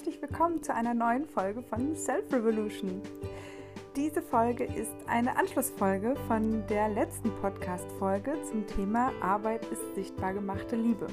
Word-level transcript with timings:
herzlich 0.00 0.22
willkommen 0.22 0.62
zu 0.62 0.72
einer 0.72 0.94
neuen 0.94 1.26
Folge 1.26 1.62
von 1.62 1.94
Self 1.94 2.32
Revolution. 2.32 3.02
Diese 3.94 4.22
Folge 4.22 4.64
ist 4.64 4.94
eine 5.06 5.36
Anschlussfolge 5.36 6.16
von 6.26 6.66
der 6.68 6.88
letzten 6.88 7.30
Podcast-Folge 7.42 8.32
zum 8.48 8.66
Thema 8.66 9.12
Arbeit 9.20 9.66
ist 9.66 9.94
sichtbar 9.94 10.32
gemachte 10.32 10.74
Liebe. 10.76 11.06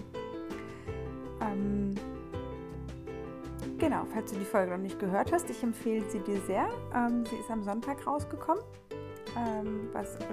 Ähm, 1.41 1.95
genau, 3.77 4.05
falls 4.13 4.31
du 4.31 4.39
die 4.39 4.45
Folge 4.45 4.71
noch 4.71 4.77
nicht 4.77 4.99
gehört 4.99 5.33
hast, 5.33 5.49
ich 5.49 5.61
empfehle 5.61 6.09
sie 6.09 6.19
dir 6.19 6.39
sehr. 6.47 6.69
Ähm, 6.95 7.25
sie 7.25 7.35
ist 7.35 7.51
am 7.51 7.63
Sonntag 7.65 8.07
rausgekommen, 8.07 8.63
ähm, 9.35 9.89
was 9.91 10.15
äh, 10.15 10.23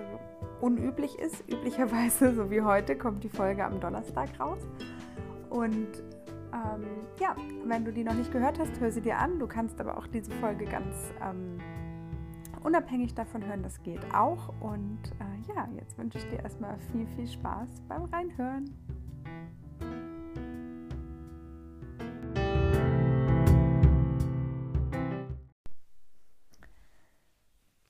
unüblich 0.61 1.18
ist. 1.18 1.43
Üblicherweise, 1.48 2.32
so 2.32 2.48
wie 2.52 2.62
heute, 2.62 2.96
kommt 2.96 3.25
die 3.25 3.30
Folge 3.30 3.64
am 3.64 3.80
Donnerstag 3.80 4.29
raus. 4.39 4.61
Und 5.50 5.89
ähm, 6.54 6.86
ja, 7.21 7.35
wenn 7.64 7.85
du 7.85 7.93
die 7.93 8.04
noch 8.04 8.14
nicht 8.14 8.31
gehört 8.31 8.58
hast, 8.61 8.79
hör 8.79 8.90
sie 8.93 9.00
dir 9.00 9.18
an. 9.18 9.40
Du 9.40 9.49
kannst 9.49 9.81
aber 9.81 9.99
auch 9.99 10.07
diese 10.07 10.31
Folge 10.32 10.64
ganz 10.64 11.12
ähm, 11.21 11.58
unabhängig 12.62 13.14
davon 13.14 13.45
hören, 13.45 13.62
das 13.62 13.82
geht 13.82 14.14
auch. 14.14 14.49
Und 14.61 15.00
äh, 15.18 15.53
ja, 15.53 15.68
jetzt 15.76 15.98
wünsche 15.98 16.18
ich 16.18 16.29
dir 16.29 16.39
erstmal 16.39 16.79
viel, 16.93 17.07
viel 17.09 17.26
Spaß 17.26 17.82
beim 17.89 18.04
Reinhören. 18.04 18.71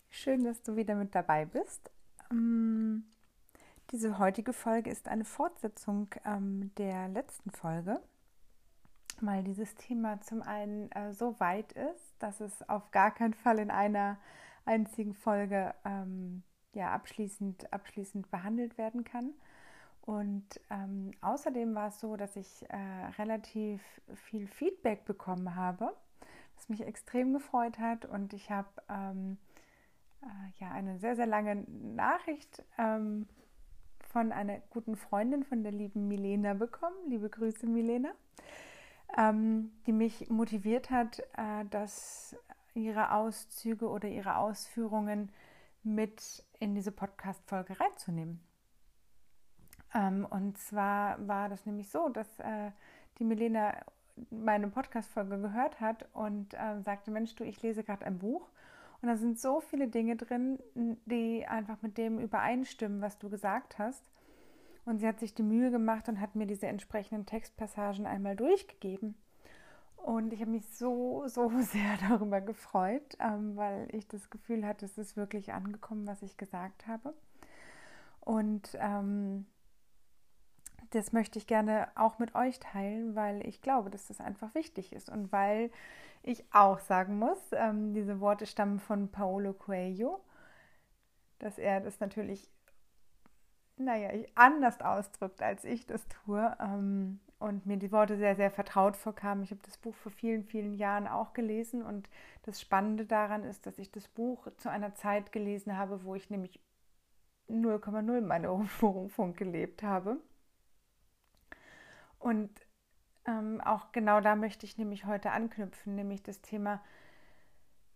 Schön, 0.09 0.43
dass 0.45 0.63
du 0.63 0.75
wieder 0.75 0.95
mit 0.95 1.15
dabei 1.15 1.45
bist. 1.45 1.91
Ähm, 2.31 3.05
diese 3.91 4.19
heutige 4.19 4.55
Folge 4.55 4.89
ist 4.89 5.07
eine 5.07 5.27
Fortsetzung 5.27 6.09
ähm, 6.25 6.71
der 6.79 7.09
letzten 7.09 7.51
Folge 7.51 8.01
weil 9.21 9.43
dieses 9.45 9.75
Thema 9.75 10.21
zum 10.21 10.43
einen 10.43 10.91
äh, 10.93 11.13
so 11.13 11.39
weit 11.41 11.73
ist, 11.73 12.15
dass 12.19 12.41
es 12.41 12.69
auf 12.69 12.91
gar 12.91 13.13
keinen 13.13 13.35
Fall 13.35 13.59
in 13.59 13.71
einer 13.71 14.19
einzigen 14.65 15.15
Folge 15.15 15.75
ähm, 15.85 16.43
ja, 16.73 16.93
abschließend, 16.93 17.73
abschließend 17.73 18.31
behandelt 18.31 18.79
werden 18.79 19.05
kann. 19.05 19.33
Und 20.03 20.61
ähm, 20.71 21.13
außerdem 21.23 21.75
war 21.75 21.89
es 21.89 22.01
so, 22.01 22.17
dass 22.17 22.37
ich 22.37 22.65
äh, 22.69 22.77
relativ 23.19 23.81
viel 24.15 24.47
Feedback 24.47 25.05
bekommen 25.07 25.55
habe, 25.55 25.95
was 26.57 26.69
mich 26.69 26.83
extrem 26.83 27.33
gefreut 27.33 27.79
hat. 27.79 28.05
Und 28.05 28.35
ich 28.35 28.51
habe 28.51 28.69
ähm, 28.91 29.39
äh, 30.23 30.27
ja 30.63 30.71
eine 30.73 30.99
sehr, 30.99 31.17
sehr 31.17 31.27
lange 31.27 31.65
Nachricht 31.69 32.63
ähm, 32.77 33.27
von 34.13 34.31
einer 34.31 34.61
guten 34.71 34.97
Freundin, 34.97 35.43
von 35.43 35.63
der 35.63 35.73
lieben 35.73 36.07
Milena 36.07 36.53
bekommen. 36.53 36.97
Liebe 37.09 37.31
Grüße, 37.31 37.67
Milena 37.67 38.11
ähm, 39.17 39.73
die 39.87 39.93
mich 39.93 40.29
motiviert 40.31 40.91
hat, 40.91 41.21
äh, 41.37 41.65
dass 41.71 42.37
ihre 42.75 43.13
Auszüge 43.13 43.89
oder 43.89 44.09
ihre 44.09 44.37
Ausführungen 44.37 45.31
mit 45.83 46.45
in 46.59 46.75
diese 46.75 46.93
Podcast-Folge 46.93 47.79
reinzunehmen. 47.79 48.41
Ähm, 49.95 50.27
und 50.29 50.59
zwar 50.59 51.27
war 51.27 51.49
das 51.49 51.67
nämlich 51.67 51.89
so, 51.91 52.09
dass 52.09 52.39
äh, 52.41 52.71
die 53.19 53.25
Milena 53.25 53.75
meine 54.31 54.69
Podcast-Folge 54.69 55.41
gehört 55.41 55.81
hat 55.81 56.09
und 56.13 56.55
äh, 56.55 56.81
sagte: 56.83 57.11
Mensch, 57.11 57.35
du, 57.35 57.45
ich 57.45 57.63
lese 57.63 57.85
gerade 57.85 58.05
ein 58.05 58.19
Buch. 58.19 58.49
Und 59.03 59.09
da 59.09 59.17
sind 59.17 59.39
so 59.39 59.61
viele 59.61 59.89
Dinge 59.89 60.17
drin, 60.17 60.59
die 60.75 61.47
einfach 61.47 61.83
mit 61.83 61.99
dem 61.99 62.19
übereinstimmen, 62.19 63.03
was 63.03 63.19
du 63.19 63.29
gesagt 63.29 63.79
hast. 63.79 64.11
Und 64.85 64.99
sie 64.99 65.09
hat 65.09 65.19
sich 65.19 65.35
die 65.35 65.43
Mühe 65.43 65.71
gemacht 65.71 66.09
und 66.09 66.21
hat 66.21 66.35
mir 66.35 66.47
diese 66.47 66.67
entsprechenden 66.67 67.27
Textpassagen 67.27 68.07
einmal 68.07 68.37
durchgegeben. 68.37 69.15
Und 69.97 70.35
ich 70.35 70.41
habe 70.41 70.51
mich 70.51 70.69
so, 70.69 71.27
so 71.27 71.49
sehr 71.61 71.97
darüber 72.09 72.41
gefreut, 72.41 73.17
ähm, 73.21 73.57
weil 73.57 73.89
ich 73.93 74.07
das 74.07 74.29
Gefühl 74.29 74.67
hatte, 74.67 74.85
es 74.85 74.99
ist 74.99 75.17
wirklich 75.17 75.53
angekommen, 75.53 76.07
was 76.07 76.23
ich 76.23 76.37
gesagt 76.37 76.87
habe. 76.87 77.15
Und 78.21 78.77
ähm, 78.81 79.47
das 80.91 81.13
möchte 81.13 81.39
ich 81.39 81.47
gerne 81.47 81.89
auch 81.95 82.19
mit 82.19 82.35
euch 82.35 82.61
teilen, 82.61 83.15
weil 83.15 83.47
ich 83.47 83.63
glaube, 83.63 83.91
dass 83.91 84.09
das 84.09 84.21
einfach 84.21 84.55
wichtig 84.55 84.93
ist 84.93 85.11
und 85.11 85.33
weil 85.33 85.71
ich 86.23 86.45
auch 86.53 86.79
sagen 86.79 87.19
muss, 87.19 87.39
ähm, 87.53 87.93
diese 87.93 88.21
Worte 88.21 88.47
stammen 88.47 88.79
von 88.79 89.11
Paolo 89.11 89.53
Coelho, 89.53 90.21
dass 91.39 91.59
er 91.59 91.81
das 91.81 92.01
natürlich 92.01 92.51
naja, 93.77 94.11
anders 94.35 94.81
ausdrückt, 94.81 95.43
als 95.43 95.65
ich 95.65 95.87
das 95.87 96.07
tue. 96.09 96.57
Ähm, 96.61 97.21
und 97.39 97.67
mir 97.67 97.77
die 97.77 97.93
Worte 97.93 98.17
sehr, 98.17 98.37
sehr 98.37 98.51
vertraut 98.51 98.97
vorkamen. 98.97 99.43
Ich 99.43 99.51
habe 99.51 99.61
das 99.65 99.77
Buch 99.77 99.95
vor 99.97 100.13
vielen, 100.13 100.45
vielen 100.45 100.73
Jahren 100.73 101.07
auch 101.07 101.35
gelesen. 101.35 101.83
Und 101.83 102.09
das 102.43 102.61
Spannende 102.61 103.05
daran 103.05 103.45
ist, 103.45 103.67
dass 103.67 103.79
ich 103.79 103.91
das 103.91 104.09
Buch 104.09 104.49
zu 104.57 104.71
einer 104.71 104.95
Zeit 104.95 105.33
gelesen 105.33 105.77
habe, 105.77 106.05
wo 106.05 106.15
ich 106.15 106.31
nämlich 106.31 106.61
0,0 107.49 108.21
meine 108.23 108.49
Berufung 108.81 109.35
gelebt 109.35 109.83
habe. 109.83 110.17
Und 112.19 112.51
ähm, 113.27 113.61
auch 113.61 113.93
genau 113.93 114.21
da 114.21 114.37
möchte 114.37 114.65
ich 114.65 114.79
nämlich 114.79 115.05
heute 115.05 115.31
anknüpfen, 115.31 115.95
nämlich 115.95 116.23
das 116.23 116.41
Thema, 116.41 116.83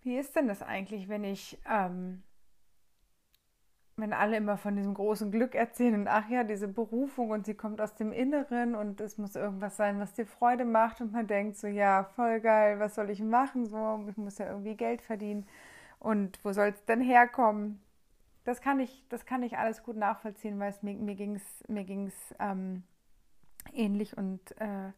wie 0.03 0.19
ist 0.19 0.37
denn 0.37 0.49
das 0.49 0.63
eigentlich, 0.63 1.09
wenn 1.09 1.25
ich 1.25 1.59
ähm, 1.69 2.23
wenn 3.99 4.13
alle 4.13 4.37
immer 4.37 4.57
von 4.57 4.77
diesem 4.77 4.95
großen 4.95 5.31
Glück 5.31 5.55
erzählen 5.55 5.95
und 5.95 6.09
ach 6.09 6.29
ja, 6.29 6.45
diese 6.45 6.69
Berufung 6.69 7.31
und 7.31 7.47
sie 7.47 7.55
kommt 7.55 7.81
aus 7.81 7.95
dem 7.95 8.13
Inneren 8.13 8.75
und 8.75 9.01
es 9.01 9.19
muss 9.19 9.37
irgendwas 9.37 9.77
sein, 9.77 9.99
was 9.99 10.13
dir 10.13 10.27
Freude 10.27 10.65
macht 10.65 11.01
und 11.01 11.13
man 11.13 11.27
denkt 11.27 11.57
so, 11.57 11.67
ja, 11.67 12.05
voll 12.05 12.41
geil, 12.41 12.79
was 12.79 12.95
soll 12.95 13.11
ich 13.11 13.21
machen? 13.21 13.67
So, 13.67 14.05
ich 14.09 14.17
muss 14.17 14.39
ja 14.39 14.47
irgendwie 14.47 14.77
Geld 14.77 15.03
verdienen 15.03 15.47
und 15.99 16.39
wo 16.45 16.53
soll 16.53 16.69
es 16.69 16.85
denn 16.85 17.01
herkommen? 17.01 17.81
Das 18.45 18.61
kann 18.61 18.81
ich, 18.81 19.05
das 19.09 19.27
kann 19.27 19.43
ich 19.43 19.59
alles 19.59 19.83
gut 19.83 19.97
nachvollziehen, 19.97 20.59
weil 20.59 20.71
es 20.71 20.83
mir, 20.83 20.95
mir 20.95 21.15
ging 21.17 21.35
es 21.35 21.69
mir 21.69 21.85
ging's, 21.85 22.35
ähm, 22.39 22.85
ähnlich 23.73 24.17
und, 24.17 24.41
äh, 24.61 24.93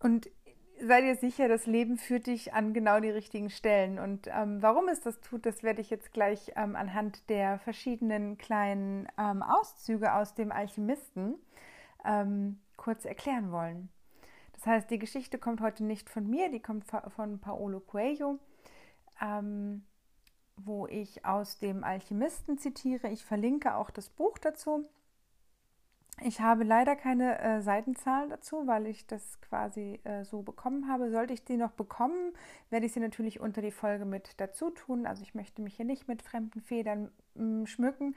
und 0.00 0.28
sei 0.80 1.00
dir 1.00 1.16
sicher, 1.16 1.48
das 1.48 1.66
Leben 1.66 1.96
führt 1.96 2.26
dich 2.26 2.52
an 2.52 2.72
genau 2.72 3.00
die 3.00 3.10
richtigen 3.10 3.50
Stellen. 3.50 3.98
Und 3.98 4.28
ähm, 4.28 4.62
warum 4.62 4.88
es 4.88 5.00
das 5.00 5.20
tut, 5.20 5.46
das 5.46 5.62
werde 5.62 5.80
ich 5.80 5.90
jetzt 5.90 6.12
gleich 6.12 6.52
ähm, 6.56 6.76
anhand 6.76 7.28
der 7.28 7.58
verschiedenen 7.58 8.38
kleinen 8.38 9.08
ähm, 9.18 9.42
Auszüge 9.42 10.14
aus 10.14 10.34
dem 10.34 10.52
Alchemisten 10.52 11.34
ähm, 12.04 12.60
kurz 12.76 13.04
erklären 13.04 13.52
wollen. 13.52 13.88
Das 14.52 14.66
heißt, 14.66 14.90
die 14.90 14.98
Geschichte 14.98 15.38
kommt 15.38 15.60
heute 15.60 15.84
nicht 15.84 16.10
von 16.10 16.28
mir, 16.28 16.50
die 16.50 16.60
kommt 16.60 16.84
von 17.14 17.38
Paolo 17.38 17.80
Coelho, 17.80 18.38
ähm, 19.22 19.84
wo 20.56 20.86
ich 20.88 21.24
aus 21.24 21.58
dem 21.58 21.84
Alchemisten 21.84 22.58
zitiere. 22.58 23.08
Ich 23.08 23.24
verlinke 23.24 23.76
auch 23.76 23.90
das 23.90 24.08
Buch 24.08 24.38
dazu. 24.38 24.88
Ich 26.22 26.40
habe 26.40 26.64
leider 26.64 26.96
keine 26.96 27.38
äh, 27.38 27.60
Seitenzahlen 27.60 28.30
dazu, 28.30 28.66
weil 28.66 28.86
ich 28.86 29.06
das 29.06 29.40
quasi 29.40 30.00
äh, 30.04 30.24
so 30.24 30.42
bekommen 30.42 30.88
habe. 30.88 31.10
Sollte 31.10 31.32
ich 31.32 31.44
die 31.44 31.56
noch 31.56 31.72
bekommen, 31.72 32.32
werde 32.70 32.86
ich 32.86 32.92
sie 32.92 33.00
natürlich 33.00 33.40
unter 33.40 33.62
die 33.62 33.70
Folge 33.70 34.04
mit 34.04 34.40
dazu 34.40 34.70
tun. 34.70 35.06
Also 35.06 35.22
ich 35.22 35.34
möchte 35.34 35.62
mich 35.62 35.76
hier 35.76 35.84
nicht 35.84 36.08
mit 36.08 36.22
fremden 36.22 36.60
Federn 36.60 37.10
mh, 37.34 37.44
mm, 37.62 37.66
schmücken. 37.66 38.16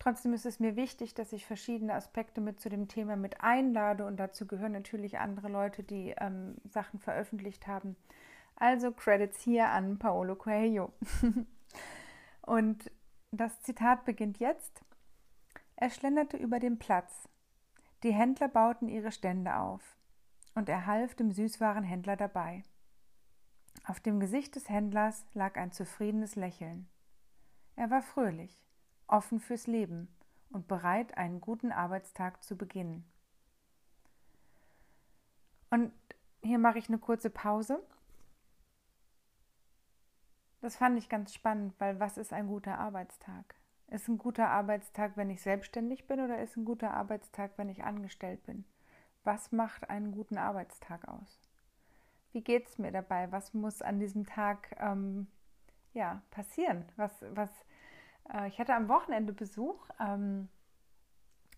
Trotzdem 0.00 0.32
ist 0.32 0.46
es 0.46 0.60
mir 0.60 0.76
wichtig, 0.76 1.14
dass 1.14 1.32
ich 1.32 1.46
verschiedene 1.46 1.94
Aspekte 1.94 2.40
mit 2.40 2.60
zu 2.60 2.68
dem 2.68 2.86
Thema 2.86 3.16
mit 3.16 3.40
einlade 3.40 4.06
und 4.06 4.16
dazu 4.16 4.46
gehören 4.46 4.72
natürlich 4.72 5.18
andere 5.18 5.48
Leute, 5.48 5.82
die 5.82 6.14
ähm, 6.18 6.56
Sachen 6.68 7.00
veröffentlicht 7.00 7.66
haben. 7.66 7.96
Also 8.56 8.92
Credits 8.92 9.40
hier 9.40 9.68
an 9.68 9.98
Paolo 9.98 10.36
Coelho. 10.36 10.92
und 12.42 12.90
das 13.30 13.60
Zitat 13.62 14.04
beginnt 14.04 14.38
jetzt. 14.38 14.82
Er 15.80 15.90
schlenderte 15.90 16.36
über 16.36 16.58
den 16.58 16.80
Platz. 16.80 17.28
Die 18.02 18.12
Händler 18.12 18.48
bauten 18.48 18.88
ihre 18.88 19.12
Stände 19.12 19.54
auf, 19.54 19.96
und 20.56 20.68
er 20.68 20.86
half 20.86 21.14
dem 21.14 21.30
Süßwarenhändler 21.30 22.16
dabei. 22.16 22.64
Auf 23.84 24.00
dem 24.00 24.18
Gesicht 24.18 24.56
des 24.56 24.68
Händlers 24.68 25.24
lag 25.34 25.56
ein 25.56 25.70
zufriedenes 25.70 26.34
Lächeln. 26.34 26.88
Er 27.76 27.90
war 27.90 28.02
fröhlich, 28.02 28.66
offen 29.06 29.38
fürs 29.38 29.68
Leben 29.68 30.08
und 30.50 30.66
bereit, 30.66 31.16
einen 31.16 31.40
guten 31.40 31.70
Arbeitstag 31.70 32.42
zu 32.42 32.56
beginnen. 32.56 33.08
Und 35.70 35.92
hier 36.42 36.58
mache 36.58 36.78
ich 36.78 36.88
eine 36.88 36.98
kurze 36.98 37.30
Pause. 37.30 37.80
Das 40.60 40.74
fand 40.74 40.98
ich 40.98 41.08
ganz 41.08 41.32
spannend, 41.32 41.72
weil 41.78 42.00
was 42.00 42.18
ist 42.18 42.32
ein 42.32 42.48
guter 42.48 42.80
Arbeitstag? 42.80 43.57
Ist 43.90 44.06
ein 44.08 44.18
guter 44.18 44.48
Arbeitstag, 44.50 45.16
wenn 45.16 45.30
ich 45.30 45.40
selbstständig 45.40 46.06
bin 46.06 46.20
oder 46.20 46.42
ist 46.42 46.56
ein 46.56 46.66
guter 46.66 46.92
Arbeitstag, 46.92 47.52
wenn 47.56 47.70
ich 47.70 47.84
angestellt 47.84 48.44
bin? 48.44 48.64
Was 49.24 49.50
macht 49.50 49.88
einen 49.88 50.12
guten 50.12 50.36
Arbeitstag 50.36 51.08
aus? 51.08 51.40
Wie 52.32 52.42
geht 52.42 52.68
es 52.68 52.78
mir 52.78 52.92
dabei? 52.92 53.32
Was 53.32 53.54
muss 53.54 53.80
an 53.80 53.98
diesem 53.98 54.26
Tag 54.26 54.76
ähm, 54.78 55.26
ja, 55.94 56.20
passieren? 56.30 56.84
Was, 56.96 57.24
was, 57.30 57.50
äh, 58.32 58.48
ich 58.48 58.58
hatte 58.58 58.74
am 58.74 58.88
Wochenende 58.88 59.32
Besuch, 59.32 59.88
ähm, 59.98 60.48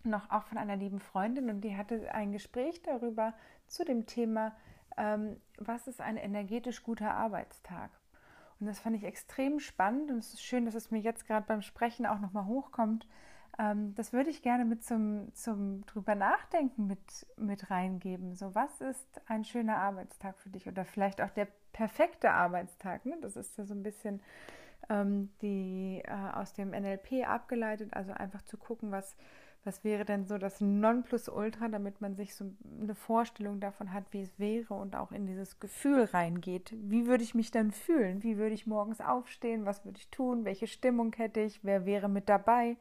noch 0.05 0.31
auch 0.31 0.45
von 0.45 0.57
einer 0.57 0.77
lieben 0.77 1.01
Freundin 1.01 1.51
und 1.51 1.61
die 1.63 1.77
hatte 1.77 2.15
ein 2.15 2.33
Gespräch 2.33 2.81
darüber 2.83 3.35
zu 3.67 3.85
dem 3.85 4.07
Thema, 4.07 4.57
ähm, 4.97 5.41
was 5.59 5.89
ist 5.89 6.01
ein 6.01 6.17
energetisch 6.17 6.83
guter 6.85 7.13
Arbeitstag? 7.13 7.91
Und 8.61 8.67
das 8.67 8.79
fand 8.79 8.95
ich 8.95 9.05
extrem 9.05 9.59
spannend 9.59 10.11
und 10.11 10.19
es 10.19 10.35
ist 10.35 10.43
schön, 10.43 10.67
dass 10.67 10.75
es 10.75 10.91
mir 10.91 11.01
jetzt 11.01 11.27
gerade 11.27 11.47
beim 11.47 11.63
Sprechen 11.63 12.07
auch 12.07 12.21
nochmal 12.21 12.45
hochkommt. 12.45 13.07
Ähm, 13.59 13.95
das 13.95 14.13
würde 14.13 14.31
ich 14.31 14.43
gerne 14.43 14.65
mit 14.65 14.85
zum, 14.85 15.35
zum 15.35 15.85
drüber 15.87 16.15
nachdenken 16.15 16.87
mit, 16.87 17.27
mit 17.37 17.71
reingeben. 17.71 18.37
So, 18.37 18.55
was 18.55 18.81
ist 18.81 19.21
ein 19.27 19.45
schöner 19.45 19.79
Arbeitstag 19.79 20.39
für 20.39 20.51
dich 20.51 20.69
oder 20.69 20.85
vielleicht 20.85 21.21
auch 21.23 21.31
der 21.31 21.49
perfekte 21.73 22.31
Arbeitstag? 22.31 23.07
Ne? 23.07 23.17
Das 23.21 23.37
ist 23.37 23.57
ja 23.57 23.65
so 23.65 23.75
ein 23.75 23.83
bisschen 23.83 24.21
ähm, 24.91 25.31
die 25.43 26.03
äh, 26.05 26.13
aus 26.35 26.53
dem 26.53 26.71
NLP 26.71 27.27
abgeleitet, 27.27 27.95
also 27.95 28.13
einfach 28.13 28.43
zu 28.43 28.57
gucken, 28.57 28.91
was, 28.91 29.17
was 29.65 29.85
wäre 29.85 30.05
denn 30.05 30.27
so 30.27 30.39
das 30.39 30.61
Nonplusultra, 30.61 31.69
damit 31.69 32.01
man 32.01 32.17
sich 32.17 32.35
so 32.35 32.51
eine 32.81 32.95
Vorstellung 32.95 33.61
davon 33.61 33.93
hat, 33.93 34.05
wie 34.11 34.23
es 34.23 34.39
wäre 34.39 34.75
und 34.75 34.97
auch 34.97 35.13
in 35.13 35.27
dieses 35.27 35.61
Gefühl 35.61 36.05
reingeht. 36.05 36.75
Wie 36.75 37.07
würde 37.07 37.23
ich 37.23 37.35
mich 37.35 37.51
dann 37.51 37.71
fühlen? 37.71 38.23
Wie 38.23 38.39
würde 38.39 38.55
ich 38.55 38.67
morgens 38.67 39.01
aufstehen? 39.01 39.67
Was 39.67 39.85
würde 39.85 39.99
ich 39.99 40.09
tun? 40.09 40.45
Welche 40.45 40.67
Stimmung 40.67 41.13
hätte 41.15 41.41
ich? 41.41 41.63
Wer 41.63 41.85
wäre 41.85 42.09
mit 42.09 42.29
dabei? 42.29 42.77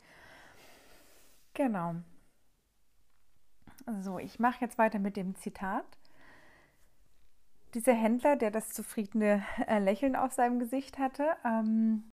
Genau. 1.54 1.96
So, 4.02 4.20
ich 4.20 4.40
mache 4.40 4.62
jetzt 4.62 4.78
weiter 4.78 5.00
mit 5.00 5.18
dem 5.18 5.36
Zitat. 5.36 5.86
Dieser 7.74 7.94
Händler, 7.94 8.36
der 8.36 8.52
das 8.52 8.70
zufriedene 8.70 9.44
äh, 9.68 9.80
Lächeln 9.80 10.16
auf 10.16 10.32
seinem 10.32 10.60
Gesicht 10.60 10.98
hatte, 10.98 11.36
ähm, 11.44 12.10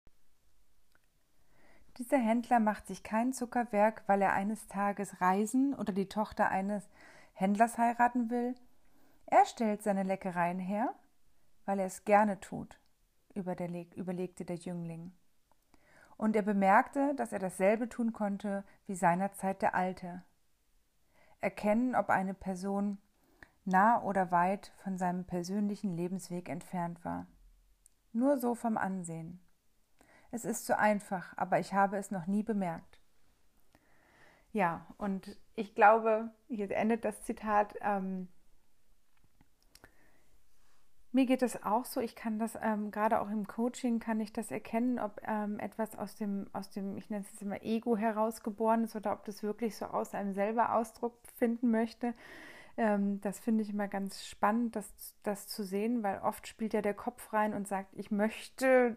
dieser 1.98 2.18
Händler 2.18 2.60
macht 2.60 2.86
sich 2.86 3.02
kein 3.02 3.32
Zuckerwerk, 3.32 4.02
weil 4.06 4.20
er 4.22 4.32
eines 4.32 4.66
Tages 4.66 5.20
reisen 5.20 5.74
oder 5.74 5.92
die 5.92 6.08
Tochter 6.08 6.48
eines 6.48 6.88
Händlers 7.34 7.78
heiraten 7.78 8.30
will. 8.30 8.54
Er 9.26 9.46
stellt 9.46 9.82
seine 9.82 10.02
Leckereien 10.02 10.58
her, 10.58 10.94
weil 11.66 11.78
er 11.78 11.86
es 11.86 12.04
gerne 12.04 12.40
tut, 12.40 12.78
überlegte 13.34 14.44
der 14.44 14.56
Jüngling. 14.56 15.12
Und 16.16 16.36
er 16.36 16.42
bemerkte, 16.42 17.14
dass 17.16 17.32
er 17.32 17.38
dasselbe 17.38 17.88
tun 17.88 18.12
konnte 18.12 18.64
wie 18.86 18.94
seinerzeit 18.94 19.62
der 19.62 19.74
Alte. 19.74 20.22
Erkennen, 21.40 21.94
ob 21.94 22.10
eine 22.10 22.34
Person 22.34 22.98
nah 23.64 24.02
oder 24.02 24.30
weit 24.30 24.72
von 24.82 24.98
seinem 24.98 25.24
persönlichen 25.24 25.96
Lebensweg 25.96 26.48
entfernt 26.48 27.04
war. 27.04 27.26
Nur 28.12 28.38
so 28.38 28.54
vom 28.54 28.76
Ansehen. 28.76 29.40
Es 30.34 30.44
ist 30.44 30.66
zu 30.66 30.76
einfach, 30.76 31.32
aber 31.36 31.60
ich 31.60 31.74
habe 31.74 31.96
es 31.96 32.10
noch 32.10 32.26
nie 32.26 32.42
bemerkt. 32.42 32.98
Ja, 34.52 34.84
und 34.98 35.38
ich 35.54 35.76
glaube, 35.76 36.28
hier 36.48 36.68
endet 36.72 37.04
das 37.04 37.22
Zitat. 37.22 37.76
Ähm, 37.80 38.26
mir 41.12 41.26
geht 41.26 41.42
es 41.42 41.62
auch 41.62 41.84
so, 41.84 42.00
ich 42.00 42.16
kann 42.16 42.40
das 42.40 42.58
ähm, 42.60 42.90
gerade 42.90 43.20
auch 43.20 43.30
im 43.30 43.46
Coaching, 43.46 44.00
kann 44.00 44.18
ich 44.18 44.32
das 44.32 44.50
erkennen, 44.50 44.98
ob 44.98 45.20
ähm, 45.24 45.60
etwas 45.60 45.96
aus 45.96 46.16
dem, 46.16 46.48
aus 46.52 46.68
dem, 46.68 46.96
ich 46.96 47.10
nenne 47.10 47.22
es 47.24 47.30
jetzt 47.30 47.42
immer 47.42 47.62
Ego 47.62 47.96
herausgeboren 47.96 48.82
ist 48.82 48.96
oder 48.96 49.12
ob 49.12 49.24
das 49.26 49.44
wirklich 49.44 49.76
so 49.76 49.84
aus 49.86 50.14
einem 50.14 50.34
selber 50.34 50.74
Ausdruck 50.74 51.16
finden 51.36 51.70
möchte. 51.70 52.12
Ähm, 52.76 53.20
das 53.20 53.38
finde 53.38 53.62
ich 53.62 53.70
immer 53.70 53.86
ganz 53.86 54.26
spannend, 54.26 54.74
das, 54.74 55.14
das 55.22 55.46
zu 55.46 55.62
sehen, 55.62 56.02
weil 56.02 56.18
oft 56.22 56.48
spielt 56.48 56.74
ja 56.74 56.82
der 56.82 56.94
Kopf 56.94 57.32
rein 57.32 57.54
und 57.54 57.68
sagt, 57.68 57.94
ich 57.94 58.10
möchte 58.10 58.96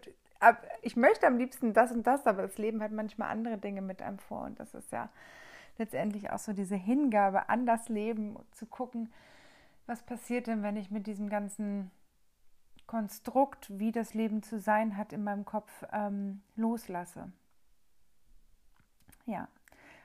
ich 0.81 0.95
möchte 0.95 1.27
am 1.27 1.37
liebsten 1.37 1.73
das 1.73 1.91
und 1.91 2.05
das, 2.05 2.25
aber 2.27 2.43
das 2.43 2.57
Leben 2.57 2.81
hat 2.81 2.91
manchmal 2.91 3.29
andere 3.29 3.57
Dinge 3.57 3.81
mit 3.81 4.01
einem 4.01 4.19
vor. 4.19 4.43
Und 4.43 4.59
das 4.59 4.73
ist 4.73 4.91
ja 4.91 5.09
letztendlich 5.77 6.31
auch 6.31 6.39
so 6.39 6.53
diese 6.53 6.75
Hingabe 6.75 7.49
an 7.49 7.65
das 7.65 7.89
Leben, 7.89 8.37
zu 8.51 8.65
gucken, 8.65 9.11
was 9.85 10.03
passiert 10.03 10.47
denn, 10.47 10.63
wenn 10.63 10.75
ich 10.75 10.91
mit 10.91 11.07
diesem 11.07 11.29
ganzen 11.29 11.91
Konstrukt, 12.87 13.67
wie 13.79 13.91
das 13.91 14.13
Leben 14.13 14.43
zu 14.43 14.59
sein 14.59 14.97
hat, 14.97 15.13
in 15.13 15.23
meinem 15.23 15.45
Kopf 15.45 15.71
ähm, 15.91 16.41
loslasse. 16.55 17.31
Ja, 19.25 19.47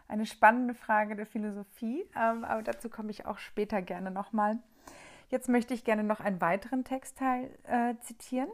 eine 0.08 0.26
spannende 0.26 0.74
Frage 0.74 1.16
der 1.16 1.26
Philosophie, 1.26 2.04
ähm, 2.16 2.44
aber 2.44 2.62
dazu 2.62 2.90
komme 2.90 3.10
ich 3.10 3.24
auch 3.26 3.38
später 3.38 3.82
gerne 3.82 4.10
nochmal. 4.10 4.58
Jetzt 5.28 5.48
möchte 5.48 5.74
ich 5.74 5.84
gerne 5.84 6.04
noch 6.04 6.20
einen 6.20 6.40
weiteren 6.40 6.84
Textteil 6.84 7.56
äh, 7.64 7.94
zitieren. 8.00 8.50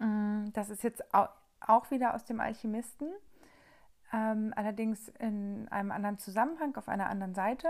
Mm, 0.00 0.50
das 0.52 0.70
ist 0.70 0.82
jetzt 0.82 1.04
auch 1.14 1.90
wieder 1.90 2.14
aus 2.14 2.24
dem 2.24 2.40
Alchemisten, 2.40 3.08
ähm, 4.12 4.52
allerdings 4.56 5.08
in 5.20 5.68
einem 5.68 5.92
anderen 5.92 6.18
Zusammenhang, 6.18 6.74
auf 6.76 6.88
einer 6.88 7.08
anderen 7.08 7.34
Seite. 7.34 7.68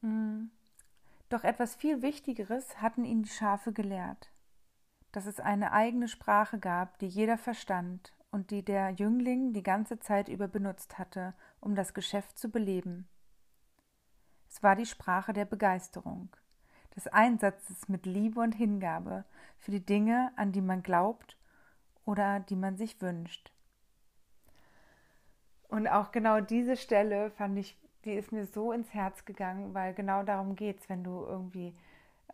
Mm. 0.00 0.46
Doch 1.28 1.44
etwas 1.44 1.76
viel 1.76 2.02
Wichtigeres 2.02 2.82
hatten 2.82 3.04
ihn 3.04 3.22
die 3.22 3.30
Schafe 3.30 3.72
gelehrt, 3.72 4.30
dass 5.12 5.24
es 5.26 5.40
eine 5.40 5.72
eigene 5.72 6.08
Sprache 6.08 6.58
gab, 6.58 6.98
die 6.98 7.06
jeder 7.06 7.38
verstand 7.38 8.12
und 8.30 8.50
die 8.50 8.62
der 8.62 8.90
Jüngling 8.90 9.52
die 9.52 9.62
ganze 9.62 9.98
Zeit 9.98 10.28
über 10.28 10.48
benutzt 10.48 10.98
hatte, 10.98 11.34
um 11.60 11.74
das 11.74 11.94
Geschäft 11.94 12.38
zu 12.38 12.50
beleben. 12.50 13.08
Es 14.50 14.62
war 14.62 14.76
die 14.76 14.84
Sprache 14.84 15.32
der 15.32 15.46
Begeisterung 15.46 16.28
des 16.96 17.08
Einsatzes 17.08 17.88
mit 17.88 18.06
Liebe 18.06 18.40
und 18.40 18.52
Hingabe 18.52 19.24
für 19.58 19.70
die 19.70 19.84
Dinge, 19.84 20.32
an 20.36 20.52
die 20.52 20.60
man 20.60 20.82
glaubt 20.82 21.36
oder 22.04 22.40
die 22.40 22.56
man 22.56 22.76
sich 22.76 23.00
wünscht. 23.00 23.52
Und 25.68 25.88
auch 25.88 26.12
genau 26.12 26.40
diese 26.40 26.76
Stelle 26.76 27.30
fand 27.30 27.58
ich, 27.58 27.78
die 28.04 28.12
ist 28.12 28.32
mir 28.32 28.46
so 28.46 28.72
ins 28.72 28.92
Herz 28.92 29.24
gegangen, 29.24 29.74
weil 29.74 29.94
genau 29.94 30.22
darum 30.22 30.56
geht 30.56 30.80
es, 30.80 30.88
wenn 30.88 31.04
du 31.04 31.24
irgendwie 31.24 31.74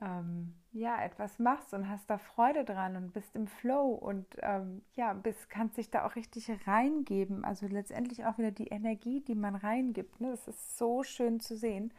ähm, 0.01 0.55
ja 0.73 1.03
etwas 1.03 1.39
machst 1.39 1.75
und 1.75 1.89
hast 1.89 2.09
da 2.09 2.19
Freude 2.19 2.65
dran 2.65 2.97
und 2.97 3.13
bist 3.13 3.35
im 3.37 3.47
Flow 3.47 3.91
und 3.91 4.27
ähm, 4.43 4.83
ja 4.95 5.13
bist, 5.13 5.51
kannst 5.51 5.77
dich 5.77 5.91
da 5.91 6.07
auch 6.07 6.17
richtig 6.17 6.51
reingeben. 6.67 7.45
Also 7.45 7.67
letztendlich 7.67 8.25
auch 8.25 8.39
wieder 8.39 8.51
die 8.51 8.69
Energie, 8.69 9.21
die 9.21 9.35
man 9.35 9.55
reingibt. 9.55 10.21
Ne? 10.21 10.31
Das 10.31 10.49
ist 10.49 10.79
so 10.79 11.03
schön 11.03 11.41
zu 11.41 11.57
sehen 11.57 11.93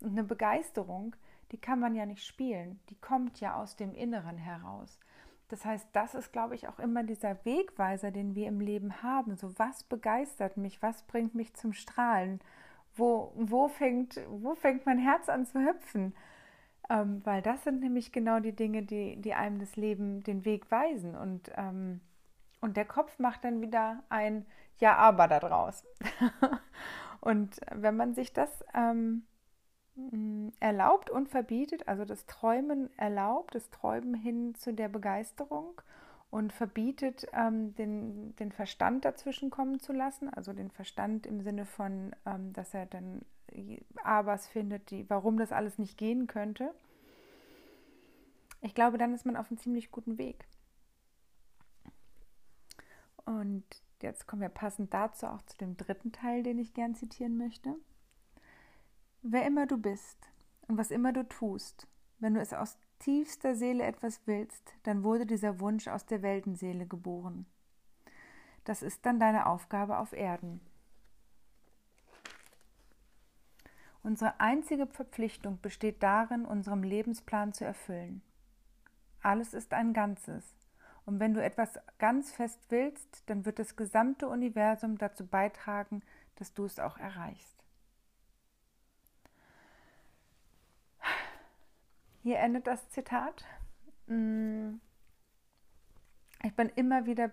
und 0.00 0.10
eine 0.10 0.24
Begeisterung, 0.24 1.16
die 1.52 1.58
kann 1.58 1.80
man 1.80 1.94
ja 1.94 2.06
nicht 2.06 2.24
spielen, 2.24 2.80
die 2.90 2.96
kommt 2.96 3.40
ja 3.40 3.56
aus 3.56 3.76
dem 3.76 3.94
Inneren 3.94 4.36
heraus. 4.36 4.98
Das 5.48 5.64
heißt, 5.64 5.88
das 5.92 6.14
ist, 6.14 6.32
glaube 6.32 6.56
ich, 6.56 6.66
auch 6.66 6.80
immer 6.80 7.04
dieser 7.04 7.44
Wegweiser, 7.44 8.10
den 8.10 8.34
wir 8.34 8.48
im 8.48 8.60
Leben 8.60 9.02
haben. 9.02 9.36
So, 9.36 9.56
was 9.58 9.84
begeistert 9.84 10.56
mich? 10.56 10.82
Was 10.82 11.04
bringt 11.04 11.34
mich 11.34 11.54
zum 11.54 11.72
Strahlen? 11.72 12.40
Wo, 12.96 13.32
wo, 13.36 13.68
fängt, 13.68 14.20
wo 14.28 14.54
fängt 14.54 14.86
mein 14.86 14.98
Herz 14.98 15.28
an 15.28 15.46
zu 15.46 15.60
hüpfen? 15.60 16.14
Ähm, 16.88 17.20
weil 17.24 17.42
das 17.42 17.62
sind 17.62 17.80
nämlich 17.80 18.10
genau 18.10 18.40
die 18.40 18.54
Dinge, 18.56 18.82
die, 18.82 19.20
die 19.20 19.34
einem 19.34 19.60
das 19.60 19.76
Leben 19.76 20.22
den 20.24 20.44
Weg 20.44 20.70
weisen. 20.70 21.16
Und, 21.16 21.50
ähm, 21.56 22.00
und 22.60 22.76
der 22.76 22.84
Kopf 22.84 23.18
macht 23.20 23.44
dann 23.44 23.60
wieder 23.60 24.02
ein 24.08 24.46
Ja, 24.78 24.96
aber 24.96 25.28
daraus. 25.28 25.84
und 27.20 27.60
wenn 27.72 27.96
man 27.96 28.14
sich 28.14 28.32
das 28.32 28.64
ähm, 28.74 29.24
erlaubt 30.60 31.10
und 31.10 31.28
verbietet, 31.28 31.88
also 31.88 32.04
das 32.04 32.26
Träumen 32.26 32.90
erlaubt, 32.98 33.54
das 33.54 33.70
Träumen 33.70 34.14
hin 34.14 34.54
zu 34.54 34.72
der 34.72 34.88
Begeisterung 34.88 35.80
und 36.30 36.52
verbietet, 36.52 37.26
ähm, 37.32 37.74
den, 37.76 38.36
den 38.36 38.52
Verstand 38.52 39.04
dazwischen 39.04 39.50
kommen 39.50 39.80
zu 39.80 39.92
lassen, 39.92 40.28
also 40.28 40.52
den 40.52 40.70
Verstand 40.70 41.26
im 41.26 41.40
Sinne 41.40 41.64
von, 41.64 42.14
ähm, 42.26 42.52
dass 42.52 42.74
er 42.74 42.86
dann 42.86 43.24
Abers 44.02 44.46
findet, 44.46 44.90
die, 44.90 45.08
warum 45.08 45.38
das 45.38 45.52
alles 45.52 45.78
nicht 45.78 45.96
gehen 45.96 46.26
könnte. 46.26 46.74
Ich 48.60 48.74
glaube, 48.74 48.98
dann 48.98 49.14
ist 49.14 49.24
man 49.24 49.36
auf 49.36 49.50
einem 49.50 49.58
ziemlich 49.58 49.90
guten 49.90 50.18
Weg. 50.18 50.46
Und 53.24 53.64
jetzt 54.02 54.26
kommen 54.26 54.42
wir 54.42 54.48
passend 54.48 54.92
dazu 54.92 55.26
auch 55.26 55.42
zu 55.42 55.56
dem 55.58 55.76
dritten 55.76 56.12
Teil, 56.12 56.42
den 56.42 56.58
ich 56.58 56.74
gern 56.74 56.94
zitieren 56.94 57.38
möchte. 57.38 57.74
Wer 59.28 59.44
immer 59.44 59.66
du 59.66 59.76
bist 59.76 60.30
und 60.68 60.78
was 60.78 60.92
immer 60.92 61.12
du 61.12 61.28
tust, 61.28 61.88
wenn 62.20 62.34
du 62.34 62.40
es 62.40 62.52
aus 62.52 62.78
tiefster 63.00 63.56
Seele 63.56 63.82
etwas 63.82 64.20
willst, 64.26 64.72
dann 64.84 65.02
wurde 65.02 65.26
dieser 65.26 65.58
Wunsch 65.58 65.88
aus 65.88 66.06
der 66.06 66.22
Weltenseele 66.22 66.86
geboren. 66.86 67.44
Das 68.62 68.82
ist 68.82 69.04
dann 69.04 69.18
deine 69.18 69.46
Aufgabe 69.46 69.98
auf 69.98 70.12
Erden. 70.12 70.60
Unsere 74.04 74.38
einzige 74.38 74.86
Verpflichtung 74.86 75.60
besteht 75.60 76.04
darin, 76.04 76.44
unserem 76.44 76.84
Lebensplan 76.84 77.52
zu 77.52 77.64
erfüllen. 77.64 78.22
Alles 79.22 79.54
ist 79.54 79.72
ein 79.72 79.92
Ganzes. 79.92 80.54
Und 81.04 81.18
wenn 81.18 81.34
du 81.34 81.42
etwas 81.42 81.80
ganz 81.98 82.32
fest 82.32 82.60
willst, 82.68 83.28
dann 83.28 83.44
wird 83.44 83.58
das 83.58 83.74
gesamte 83.74 84.28
Universum 84.28 84.98
dazu 84.98 85.26
beitragen, 85.26 86.02
dass 86.36 86.54
du 86.54 86.64
es 86.64 86.78
auch 86.78 86.98
erreichst. 86.98 87.55
Hier 92.26 92.40
endet 92.40 92.66
das 92.66 92.90
Zitat. 92.90 93.44
Mm. 94.08 94.80
Ich 96.42 96.56
bin 96.56 96.72
immer 96.74 97.06
wieder 97.06 97.30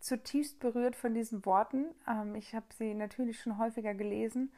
zutiefst 0.00 0.60
berührt 0.60 0.94
von 0.94 1.14
diesen 1.14 1.46
Worten. 1.46 1.86
Ähm, 2.06 2.34
ich 2.34 2.54
habe 2.54 2.66
sie 2.76 2.92
natürlich 2.92 3.40
schon 3.40 3.56
häufiger 3.56 3.94
gelesen 3.94 4.52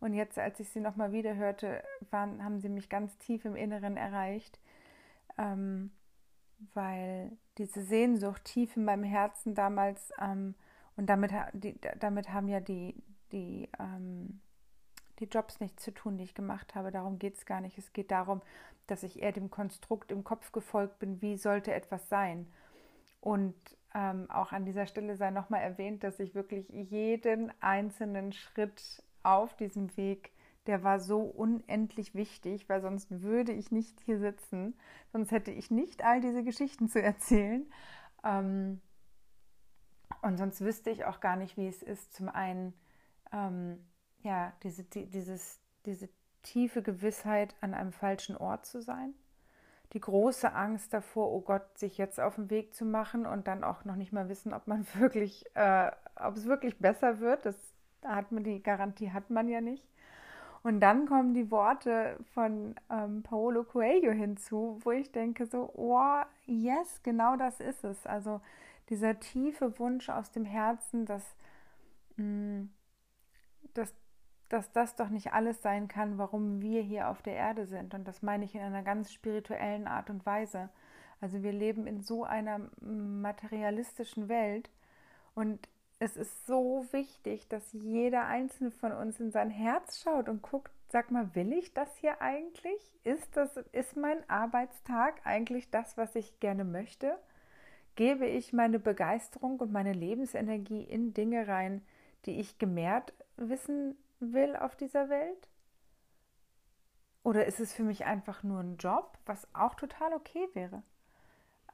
Und 0.00 0.14
jetzt, 0.14 0.36
als 0.36 0.58
ich 0.58 0.68
sie 0.68 0.80
nochmal 0.80 1.12
wieder 1.12 1.36
hörte, 1.36 1.84
waren, 2.10 2.42
haben 2.42 2.58
sie 2.58 2.68
mich 2.68 2.88
ganz 2.88 3.16
tief 3.18 3.44
im 3.44 3.54
Inneren 3.54 3.96
erreicht, 3.96 4.58
ähm, 5.38 5.92
weil 6.72 7.30
diese 7.56 7.84
Sehnsucht 7.84 8.44
tief 8.44 8.76
in 8.76 8.84
meinem 8.84 9.04
Herzen 9.04 9.54
damals, 9.54 10.10
ähm, 10.20 10.56
und 10.96 11.06
damit, 11.06 11.30
damit 12.00 12.32
haben 12.32 12.48
ja 12.48 12.58
die, 12.58 13.00
die, 13.30 13.68
die 15.20 15.26
Jobs 15.26 15.60
nichts 15.60 15.82
zu 15.82 15.92
tun, 15.92 16.16
die 16.16 16.24
ich 16.24 16.34
gemacht 16.34 16.74
habe. 16.74 16.90
Darum 16.90 17.18
geht 17.18 17.36
es 17.36 17.46
gar 17.46 17.60
nicht. 17.60 17.78
Es 17.78 17.92
geht 17.92 18.10
darum, 18.10 18.42
dass 18.86 19.02
ich 19.02 19.22
eher 19.22 19.32
dem 19.32 19.50
Konstrukt 19.50 20.12
im 20.12 20.24
Kopf 20.24 20.52
gefolgt 20.52 20.98
bin, 20.98 21.22
wie 21.22 21.36
sollte 21.36 21.72
etwas 21.72 22.08
sein. 22.08 22.46
Und 23.20 23.54
ähm, 23.94 24.30
auch 24.30 24.52
an 24.52 24.64
dieser 24.64 24.86
Stelle 24.86 25.16
sei 25.16 25.30
nochmal 25.30 25.62
erwähnt, 25.62 26.04
dass 26.04 26.20
ich 26.20 26.34
wirklich 26.34 26.68
jeden 26.68 27.52
einzelnen 27.62 28.32
Schritt 28.32 29.02
auf 29.22 29.56
diesem 29.56 29.96
Weg, 29.96 30.32
der 30.66 30.82
war 30.82 31.00
so 31.00 31.20
unendlich 31.20 32.14
wichtig, 32.14 32.68
weil 32.68 32.80
sonst 32.80 33.22
würde 33.22 33.52
ich 33.52 33.70
nicht 33.70 34.00
hier 34.00 34.18
sitzen, 34.18 34.74
sonst 35.12 35.30
hätte 35.30 35.50
ich 35.50 35.70
nicht 35.70 36.04
all 36.04 36.20
diese 36.20 36.42
Geschichten 36.42 36.88
zu 36.88 37.00
erzählen. 37.00 37.64
Ähm, 38.24 38.80
und 40.22 40.38
sonst 40.38 40.60
wüsste 40.60 40.90
ich 40.90 41.04
auch 41.04 41.20
gar 41.20 41.36
nicht, 41.36 41.56
wie 41.56 41.68
es 41.68 41.82
ist, 41.82 42.14
zum 42.14 42.28
einen, 42.28 42.74
ähm, 43.32 43.78
ja, 44.24 44.52
diese, 44.64 44.82
die, 44.82 45.06
dieses, 45.06 45.60
diese 45.86 46.08
tiefe 46.42 46.82
Gewissheit, 46.82 47.54
an 47.60 47.72
einem 47.72 47.92
falschen 47.92 48.36
Ort 48.36 48.66
zu 48.66 48.82
sein. 48.82 49.14
Die 49.92 50.00
große 50.00 50.52
Angst 50.52 50.92
davor, 50.92 51.30
oh 51.30 51.40
Gott, 51.40 51.78
sich 51.78 51.96
jetzt 51.98 52.18
auf 52.18 52.34
den 52.34 52.50
Weg 52.50 52.74
zu 52.74 52.84
machen 52.84 53.26
und 53.26 53.46
dann 53.46 53.62
auch 53.62 53.84
noch 53.84 53.94
nicht 53.94 54.12
mal 54.12 54.28
wissen, 54.28 54.52
ob 54.52 54.66
man 54.66 54.84
wirklich, 54.94 55.46
äh, 55.54 55.92
ob 56.16 56.36
es 56.36 56.46
wirklich 56.46 56.78
besser 56.78 57.20
wird. 57.20 57.46
Das 57.46 57.56
da 58.04 58.16
hat 58.16 58.32
man 58.32 58.44
die 58.44 58.62
Garantie 58.62 59.10
hat 59.10 59.30
man 59.30 59.48
ja 59.48 59.60
nicht. 59.62 59.82
Und 60.62 60.80
dann 60.80 61.06
kommen 61.06 61.34
die 61.34 61.50
Worte 61.50 62.18
von 62.32 62.74
ähm, 62.90 63.22
Paolo 63.22 63.64
Coelho 63.64 64.12
hinzu, 64.12 64.78
wo 64.82 64.92
ich 64.92 65.10
denke 65.10 65.46
so, 65.46 65.70
oh, 65.74 66.22
yes, 66.46 67.02
genau 67.02 67.36
das 67.36 67.60
ist 67.60 67.82
es. 67.82 68.06
Also 68.06 68.40
dieser 68.90 69.18
tiefe 69.20 69.78
Wunsch 69.78 70.08
aus 70.10 70.30
dem 70.30 70.44
Herzen, 70.44 71.06
dass, 71.06 71.34
mh, 72.16 72.24
mm, 72.24 72.70
dass, 73.74 73.94
dass 74.54 74.70
das 74.70 74.94
doch 74.94 75.08
nicht 75.08 75.32
alles 75.32 75.62
sein 75.62 75.88
kann, 75.88 76.16
warum 76.16 76.60
wir 76.62 76.80
hier 76.80 77.08
auf 77.08 77.22
der 77.22 77.34
Erde 77.34 77.66
sind. 77.66 77.92
Und 77.92 78.06
das 78.06 78.22
meine 78.22 78.44
ich 78.44 78.54
in 78.54 78.60
einer 78.60 78.84
ganz 78.84 79.12
spirituellen 79.12 79.88
Art 79.88 80.10
und 80.10 80.24
Weise. 80.24 80.68
Also 81.20 81.42
wir 81.42 81.52
leben 81.52 81.88
in 81.88 82.02
so 82.02 82.22
einer 82.22 82.60
materialistischen 82.80 84.28
Welt 84.28 84.70
und 85.34 85.68
es 85.98 86.16
ist 86.16 86.46
so 86.46 86.86
wichtig, 86.92 87.48
dass 87.48 87.72
jeder 87.72 88.26
einzelne 88.26 88.70
von 88.70 88.92
uns 88.92 89.18
in 89.18 89.32
sein 89.32 89.50
Herz 89.50 90.00
schaut 90.00 90.28
und 90.28 90.42
guckt, 90.42 90.70
sag 90.88 91.10
mal, 91.10 91.34
will 91.34 91.52
ich 91.52 91.74
das 91.74 91.96
hier 91.96 92.22
eigentlich? 92.22 92.92
Ist 93.02 93.36
das 93.36 93.56
ist 93.72 93.96
mein 93.96 94.18
Arbeitstag 94.30 95.14
eigentlich 95.24 95.68
das, 95.70 95.96
was 95.96 96.14
ich 96.14 96.38
gerne 96.38 96.64
möchte? 96.64 97.18
Gebe 97.96 98.26
ich 98.26 98.52
meine 98.52 98.78
Begeisterung 98.78 99.58
und 99.58 99.72
meine 99.72 99.92
Lebensenergie 99.92 100.84
in 100.84 101.12
Dinge 101.12 101.48
rein, 101.48 101.82
die 102.26 102.38
ich 102.38 102.58
gemehrt 102.58 103.12
wissen 103.36 103.96
will 104.32 104.56
auf 104.56 104.76
dieser 104.76 105.08
Welt? 105.08 105.48
Oder 107.22 107.46
ist 107.46 107.58
es 107.58 107.72
für 107.72 107.82
mich 107.82 108.04
einfach 108.04 108.42
nur 108.42 108.60
ein 108.60 108.76
Job, 108.76 109.18
was 109.24 109.48
auch 109.54 109.74
total 109.74 110.12
okay 110.12 110.46
wäre? 110.52 110.82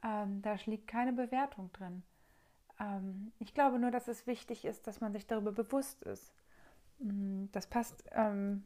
Ähm, 0.03 0.41
da 0.41 0.55
liegt 0.65 0.87
keine 0.87 1.13
Bewertung 1.13 1.71
drin. 1.73 2.03
Ähm, 2.79 3.31
ich 3.39 3.53
glaube 3.53 3.77
nur, 3.77 3.91
dass 3.91 4.07
es 4.07 4.25
wichtig 4.27 4.65
ist, 4.65 4.87
dass 4.87 5.01
man 5.01 5.13
sich 5.13 5.27
darüber 5.27 5.51
bewusst 5.51 6.03
ist. 6.03 6.33
Mm, 6.99 7.45
das 7.51 7.67
passt 7.67 8.03
ähm, 8.11 8.63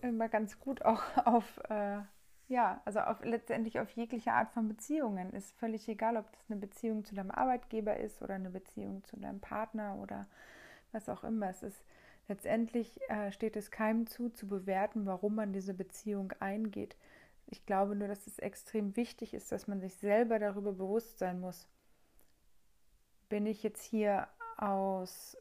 immer 0.00 0.28
ganz 0.28 0.58
gut 0.58 0.82
auch 0.82 1.02
auf, 1.26 1.58
äh, 1.68 2.00
ja, 2.48 2.80
also 2.84 3.00
auf, 3.00 3.24
letztendlich 3.24 3.78
auf 3.78 3.90
jegliche 3.90 4.32
Art 4.32 4.50
von 4.52 4.68
Beziehungen. 4.68 5.32
Ist 5.32 5.52
völlig 5.52 5.88
egal, 5.88 6.16
ob 6.16 6.30
das 6.32 6.50
eine 6.50 6.58
Beziehung 6.58 7.04
zu 7.04 7.14
deinem 7.14 7.30
Arbeitgeber 7.30 7.96
ist 7.98 8.22
oder 8.22 8.34
eine 8.34 8.50
Beziehung 8.50 9.04
zu 9.04 9.16
deinem 9.18 9.40
Partner 9.40 9.96
oder 9.96 10.26
was 10.92 11.08
auch 11.08 11.24
immer. 11.24 11.48
Es 11.50 11.62
ist 11.62 11.84
letztendlich 12.28 13.00
äh, 13.08 13.32
steht 13.32 13.56
es 13.56 13.70
keinem 13.70 14.06
zu, 14.06 14.30
zu 14.30 14.48
bewerten, 14.48 15.06
warum 15.06 15.34
man 15.34 15.52
diese 15.52 15.74
Beziehung 15.74 16.32
eingeht. 16.40 16.96
Ich 17.46 17.66
glaube 17.66 17.94
nur, 17.94 18.08
dass 18.08 18.26
es 18.26 18.38
extrem 18.38 18.96
wichtig 18.96 19.34
ist, 19.34 19.52
dass 19.52 19.68
man 19.68 19.80
sich 19.80 19.94
selber 19.96 20.38
darüber 20.38 20.72
bewusst 20.72 21.18
sein 21.18 21.40
muss 21.40 21.68
bin 23.34 23.46
ich 23.46 23.62
jetzt 23.64 23.82
hier 23.82 24.28
aus 24.56 25.36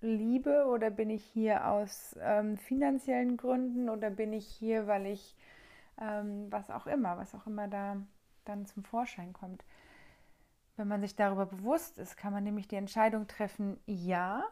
Liebe 0.00 0.66
oder 0.66 0.90
bin 0.90 1.10
ich 1.10 1.24
hier 1.24 1.68
aus 1.68 2.16
ähm, 2.20 2.56
finanziellen 2.56 3.36
Gründen 3.36 3.88
oder 3.88 4.10
bin 4.10 4.32
ich 4.32 4.46
hier, 4.46 4.88
weil 4.88 5.06
ich 5.06 5.36
ähm, 6.00 6.50
was 6.50 6.70
auch 6.70 6.86
immer, 6.86 7.16
was 7.18 7.34
auch 7.34 7.46
immer 7.46 7.68
da 7.68 7.96
dann 8.44 8.66
zum 8.66 8.82
Vorschein 8.82 9.32
kommt. 9.32 9.64
Wenn 10.76 10.88
man 10.88 11.00
sich 11.00 11.14
darüber 11.14 11.46
bewusst 11.46 11.98
ist, 11.98 12.16
kann 12.16 12.32
man 12.32 12.42
nämlich 12.42 12.66
die 12.66 12.74
Entscheidung 12.74 13.28
treffen, 13.28 13.78
ja, 13.86 14.42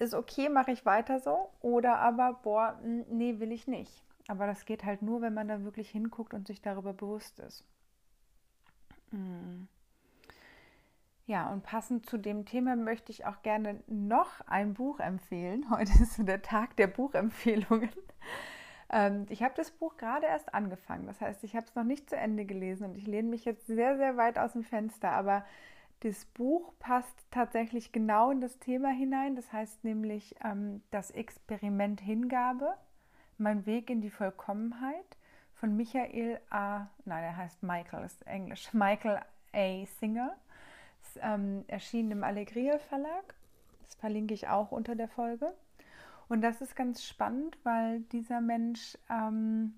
ist 0.00 0.14
okay, 0.14 0.48
mache 0.48 0.72
ich 0.72 0.86
weiter 0.86 1.20
so, 1.20 1.50
oder 1.60 1.98
aber, 1.98 2.32
boah, 2.42 2.78
nee, 2.82 3.38
will 3.38 3.52
ich 3.52 3.66
nicht. 3.66 4.02
Aber 4.28 4.46
das 4.46 4.64
geht 4.64 4.84
halt 4.84 5.02
nur, 5.02 5.20
wenn 5.20 5.34
man 5.34 5.48
da 5.48 5.62
wirklich 5.62 5.90
hinguckt 5.90 6.34
und 6.34 6.46
sich 6.46 6.62
darüber 6.62 6.92
bewusst 6.92 7.38
ist. 7.40 7.64
Mm. 9.10 9.64
Ja, 11.26 11.50
und 11.50 11.62
passend 11.62 12.06
zu 12.06 12.18
dem 12.18 12.44
Thema 12.44 12.76
möchte 12.76 13.12
ich 13.12 13.24
auch 13.26 13.42
gerne 13.42 13.82
noch 13.86 14.40
ein 14.46 14.74
Buch 14.74 15.00
empfehlen. 15.00 15.66
Heute 15.70 15.92
ist 16.02 16.14
so 16.14 16.22
der 16.22 16.42
Tag 16.42 16.76
der 16.76 16.86
Buchempfehlungen. 16.86 17.90
Ähm, 18.90 19.26
ich 19.28 19.42
habe 19.42 19.54
das 19.56 19.70
Buch 19.70 19.96
gerade 19.96 20.26
erst 20.26 20.54
angefangen. 20.54 21.06
Das 21.06 21.20
heißt, 21.20 21.44
ich 21.44 21.54
habe 21.54 21.66
es 21.66 21.74
noch 21.74 21.84
nicht 21.84 22.08
zu 22.08 22.16
Ende 22.16 22.46
gelesen 22.46 22.84
und 22.84 22.96
ich 22.96 23.06
lehne 23.06 23.28
mich 23.28 23.44
jetzt 23.44 23.66
sehr, 23.66 23.96
sehr 23.96 24.16
weit 24.16 24.38
aus 24.38 24.54
dem 24.54 24.64
Fenster. 24.64 25.12
Aber 25.12 25.44
das 26.00 26.24
Buch 26.24 26.72
passt 26.78 27.14
tatsächlich 27.30 27.92
genau 27.92 28.30
in 28.30 28.40
das 28.40 28.58
Thema 28.58 28.88
hinein. 28.88 29.36
Das 29.36 29.52
heißt 29.52 29.84
nämlich 29.84 30.34
ähm, 30.42 30.82
das 30.90 31.10
Experiment 31.10 32.00
Hingabe, 32.00 32.74
mein 33.38 33.66
Weg 33.66 33.90
in 33.90 34.00
die 34.00 34.10
Vollkommenheit 34.10 35.16
von 35.54 35.76
Michael 35.76 36.40
A. 36.48 36.86
Nein, 37.04 37.24
er 37.24 37.36
heißt 37.36 37.62
Michael, 37.62 38.04
ist 38.04 38.26
Englisch. 38.26 38.68
Michael 38.72 39.20
A. 39.52 39.86
Singer 39.98 40.36
ähm, 41.20 41.64
erschienen 41.66 42.12
im 42.12 42.24
Allegria 42.24 42.78
Verlag. 42.78 43.34
Das 43.84 43.94
verlinke 43.96 44.34
ich 44.34 44.48
auch 44.48 44.72
unter 44.72 44.94
der 44.94 45.08
Folge. 45.08 45.52
Und 46.28 46.42
das 46.42 46.60
ist 46.60 46.76
ganz 46.76 47.04
spannend, 47.04 47.58
weil 47.64 48.00
dieser 48.12 48.40
Mensch 48.40 48.96
ähm, 49.10 49.74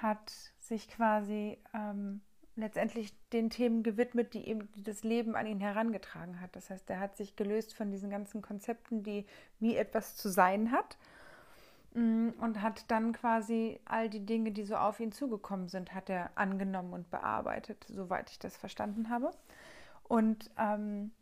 hat 0.00 0.30
sich 0.58 0.88
quasi 0.88 1.58
ähm, 1.74 2.22
letztendlich 2.56 3.14
den 3.32 3.50
Themen 3.50 3.82
gewidmet, 3.82 4.34
die 4.34 4.58
die 4.74 4.82
das 4.82 5.04
Leben 5.04 5.36
an 5.36 5.46
ihn 5.46 5.60
herangetragen 5.60 6.40
hat. 6.40 6.56
Das 6.56 6.70
heißt, 6.70 6.88
er 6.90 7.00
hat 7.00 7.16
sich 7.16 7.36
gelöst 7.36 7.74
von 7.74 7.90
diesen 7.90 8.10
ganzen 8.10 8.42
Konzepten, 8.42 9.02
die 9.02 9.26
wie 9.60 9.76
etwas 9.76 10.16
zu 10.16 10.30
sein 10.30 10.72
hat 10.72 10.96
mm, 11.94 12.30
und 12.40 12.62
hat 12.62 12.90
dann 12.90 13.12
quasi 13.12 13.78
all 13.84 14.08
die 14.08 14.24
Dinge, 14.24 14.52
die 14.52 14.64
so 14.64 14.76
auf 14.76 15.00
ihn 15.00 15.12
zugekommen 15.12 15.68
sind, 15.68 15.94
hat 15.94 16.08
er 16.08 16.30
angenommen 16.34 16.94
und 16.94 17.10
bearbeitet, 17.10 17.86
soweit 17.88 18.30
ich 18.30 18.38
das 18.38 18.56
verstanden 18.56 19.10
habe. 19.10 19.30
Und 20.04 20.50
ähm, 20.58 21.12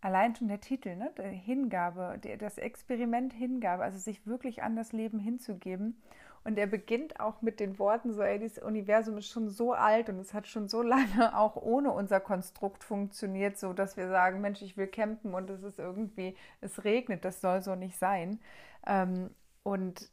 allein 0.00 0.34
schon 0.36 0.48
der 0.48 0.60
Titel, 0.60 0.96
ne? 0.96 1.10
Hingabe, 1.16 2.20
das 2.38 2.58
Experiment 2.58 3.32
Hingabe, 3.32 3.84
also 3.84 3.98
sich 3.98 4.26
wirklich 4.26 4.62
an 4.62 4.76
das 4.76 4.92
Leben 4.92 5.18
hinzugeben. 5.18 6.00
Und 6.48 6.56
er 6.56 6.66
beginnt 6.66 7.20
auch 7.20 7.42
mit 7.42 7.60
den 7.60 7.78
Worten 7.78 8.14
so, 8.14 8.22
ey, 8.22 8.38
dieses 8.38 8.62
Universum 8.62 9.18
ist 9.18 9.28
schon 9.28 9.50
so 9.50 9.74
alt 9.74 10.08
und 10.08 10.18
es 10.18 10.32
hat 10.32 10.46
schon 10.46 10.66
so 10.66 10.80
lange 10.94 11.36
auch 11.36 11.56
ohne 11.56 11.90
unser 11.90 12.20
Konstrukt 12.20 12.84
funktioniert, 12.84 13.58
so 13.58 13.74
dass 13.74 13.98
wir 13.98 14.08
sagen, 14.08 14.40
Mensch, 14.40 14.62
ich 14.62 14.78
will 14.78 14.86
campen 14.86 15.34
und 15.34 15.50
es 15.50 15.62
ist 15.62 15.78
irgendwie, 15.78 16.34
es 16.62 16.84
regnet, 16.84 17.26
das 17.26 17.42
soll 17.42 17.60
so 17.60 17.74
nicht 17.74 17.98
sein. 17.98 18.40
Ähm, 18.86 19.28
und 19.62 20.08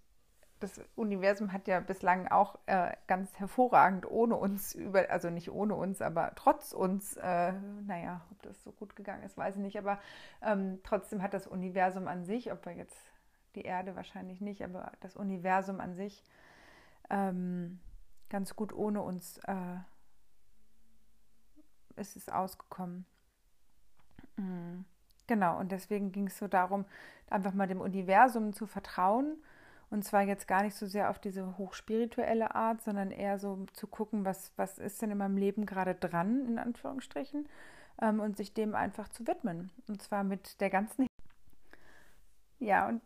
das 0.59 0.81
Universum 0.97 1.53
hat 1.53 1.69
ja 1.69 1.79
bislang 1.79 2.27
auch 2.27 2.59
äh, 2.65 2.91
ganz 3.07 3.39
hervorragend 3.39 4.05
ohne 4.05 4.35
uns 4.35 4.75
über, 4.75 5.09
also 5.09 5.29
nicht 5.29 5.51
ohne 5.51 5.75
uns, 5.75 6.01
aber 6.01 6.33
trotz 6.35 6.73
uns, 6.73 7.15
äh, 7.15 7.53
naja, 7.87 8.25
ob 8.29 8.41
das 8.41 8.61
so 8.61 8.73
gut 8.73 8.97
gegangen 8.97 9.23
ist, 9.23 9.37
weiß 9.37 9.55
ich 9.55 9.61
nicht, 9.61 9.77
aber 9.77 9.99
ähm, 10.41 10.79
trotzdem 10.83 11.21
hat 11.21 11.33
das 11.33 11.47
Universum 11.47 12.09
an 12.09 12.25
sich, 12.25 12.51
ob 12.51 12.65
wir 12.65 12.73
jetzt 12.73 13.14
die 13.55 13.63
Erde 13.63 13.95
wahrscheinlich 13.95 14.41
nicht, 14.41 14.63
aber 14.63 14.91
das 14.99 15.15
Universum 15.15 15.79
an 15.79 15.95
sich 15.95 16.23
ähm, 17.09 17.79
ganz 18.29 18.55
gut 18.55 18.73
ohne 18.73 19.01
uns 19.01 19.37
äh, 19.39 19.77
ist 21.95 22.15
es 22.15 22.29
ausgekommen. 22.29 23.05
Mhm. 24.37 24.85
Genau, 25.27 25.59
und 25.59 25.71
deswegen 25.71 26.11
ging 26.11 26.27
es 26.27 26.37
so 26.37 26.47
darum, 26.47 26.85
einfach 27.29 27.53
mal 27.53 27.67
dem 27.67 27.81
Universum 27.81 28.53
zu 28.53 28.67
vertrauen 28.67 29.37
und 29.89 30.03
zwar 30.03 30.23
jetzt 30.23 30.47
gar 30.47 30.63
nicht 30.63 30.75
so 30.75 30.85
sehr 30.85 31.09
auf 31.09 31.19
diese 31.19 31.57
hochspirituelle 31.57 32.55
Art, 32.55 32.81
sondern 32.81 33.11
eher 33.11 33.39
so 33.39 33.65
zu 33.73 33.87
gucken, 33.87 34.25
was, 34.25 34.51
was 34.57 34.77
ist 34.77 35.01
denn 35.01 35.11
in 35.11 35.17
meinem 35.17 35.37
Leben 35.37 35.65
gerade 35.65 35.95
dran, 35.95 36.45
in 36.47 36.59
Anführungsstrichen, 36.59 37.47
ähm, 38.01 38.19
und 38.19 38.35
sich 38.35 38.53
dem 38.53 38.75
einfach 38.75 39.09
zu 39.09 39.27
widmen. 39.27 39.71
Und 39.87 40.01
zwar 40.01 40.23
mit 40.23 40.59
der 40.59 40.69
ganzen. 40.69 41.07
Ja, 42.59 42.87
und 42.87 43.01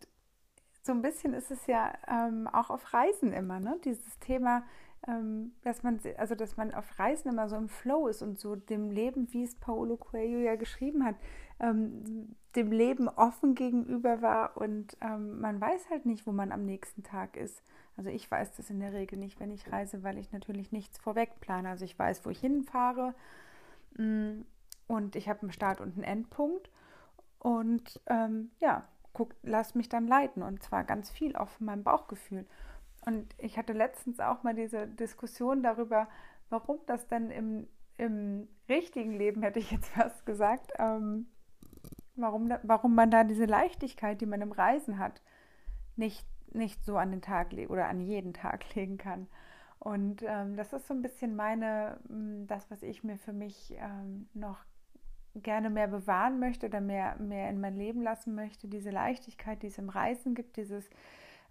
so 0.81 0.91
ein 0.91 1.01
bisschen 1.01 1.33
ist 1.33 1.51
es 1.51 1.67
ja 1.67 1.93
ähm, 2.07 2.47
auch 2.47 2.69
auf 2.69 2.93
Reisen 2.93 3.33
immer, 3.33 3.59
ne? 3.59 3.77
Dieses 3.83 4.17
Thema, 4.19 4.63
ähm, 5.07 5.53
dass 5.63 5.83
man, 5.83 5.99
also 6.17 6.35
dass 6.35 6.57
man 6.57 6.73
auf 6.73 6.99
Reisen 6.99 7.29
immer 7.29 7.47
so 7.49 7.55
im 7.55 7.69
Flow 7.69 8.07
ist 8.07 8.21
und 8.21 8.39
so 8.39 8.55
dem 8.55 8.91
Leben, 8.91 9.31
wie 9.33 9.43
es 9.43 9.55
Paulo 9.55 9.97
Coelho 9.97 10.39
ja 10.39 10.55
geschrieben 10.55 11.05
hat, 11.05 11.15
ähm, 11.59 12.35
dem 12.55 12.71
Leben 12.71 13.07
offen 13.07 13.55
gegenüber 13.55 14.21
war 14.21 14.57
und 14.57 14.97
ähm, 15.01 15.39
man 15.39 15.59
weiß 15.59 15.89
halt 15.89 16.05
nicht, 16.05 16.25
wo 16.25 16.31
man 16.31 16.51
am 16.51 16.65
nächsten 16.65 17.03
Tag 17.03 17.37
ist. 17.37 17.61
Also 17.97 18.09
ich 18.09 18.29
weiß 18.29 18.55
das 18.55 18.69
in 18.69 18.79
der 18.79 18.93
Regel 18.93 19.19
nicht, 19.19 19.39
wenn 19.39 19.51
ich 19.51 19.71
reise, 19.71 20.03
weil 20.03 20.17
ich 20.17 20.31
natürlich 20.31 20.71
nichts 20.71 20.97
vorweg 20.97 21.41
plane. 21.41 21.69
Also 21.69 21.83
ich 21.85 21.99
weiß, 21.99 22.25
wo 22.25 22.29
ich 22.29 22.39
hinfahre 22.39 23.13
mm, 23.97 24.41
und 24.87 25.15
ich 25.15 25.27
habe 25.27 25.41
einen 25.41 25.51
Start 25.51 25.81
und 25.81 25.95
einen 25.95 26.03
Endpunkt 26.03 26.69
und 27.39 27.99
ähm, 28.07 28.51
ja, 28.59 28.87
guck, 29.13 29.35
lass 29.43 29.75
mich 29.75 29.89
dann 29.89 30.07
leiten 30.07 30.43
und 30.43 30.63
zwar 30.63 30.83
ganz 30.83 31.09
viel 31.09 31.35
auf 31.35 31.59
meinem 31.59 31.83
Bauchgefühl. 31.83 32.45
Und 33.05 33.33
ich 33.37 33.57
hatte 33.57 33.73
letztens 33.73 34.19
auch 34.19 34.43
mal 34.43 34.55
diese 34.55 34.87
Diskussion 34.87 35.63
darüber, 35.63 36.07
warum 36.49 36.79
das 36.85 37.07
denn 37.07 37.31
im, 37.31 37.67
im 37.97 38.47
richtigen 38.67 39.13
Leben, 39.13 39.41
hätte 39.41 39.59
ich 39.59 39.71
jetzt 39.71 39.89
fast 39.93 40.25
gesagt, 40.25 40.71
ähm, 40.77 41.27
warum, 42.15 42.51
warum 42.63 42.95
man 42.95 43.11
da 43.11 43.23
diese 43.23 43.45
Leichtigkeit, 43.45 44.21
die 44.21 44.25
man 44.25 44.41
im 44.41 44.51
Reisen 44.51 44.99
hat, 44.99 45.21
nicht, 45.95 46.25
nicht 46.53 46.83
so 46.83 46.97
an 46.97 47.11
den 47.11 47.21
Tag 47.21 47.51
legt 47.51 47.69
oder 47.69 47.87
an 47.87 48.01
jeden 48.01 48.33
Tag 48.33 48.75
legen 48.75 48.97
kann. 48.97 49.27
Und 49.79 50.23
ähm, 50.23 50.57
das 50.57 50.73
ist 50.73 50.87
so 50.87 50.93
ein 50.93 51.01
bisschen 51.01 51.35
meine, 51.37 51.99
das, 52.47 52.69
was 52.69 52.83
ich 52.83 53.03
mir 53.03 53.17
für 53.17 53.31
mich 53.31 53.73
ähm, 53.77 54.27
noch 54.33 54.57
gerne 55.35 55.69
mehr 55.69 55.87
bewahren 55.87 56.39
möchte 56.39 56.67
oder 56.67 56.81
mehr, 56.81 57.15
mehr 57.17 57.49
in 57.49 57.59
mein 57.59 57.75
Leben 57.75 58.01
lassen 58.01 58.35
möchte, 58.35 58.67
diese 58.67 58.89
Leichtigkeit, 58.89 59.61
die 59.61 59.67
es 59.67 59.77
im 59.77 59.89
Reisen 59.89 60.35
gibt, 60.35 60.57
dieses, 60.57 60.89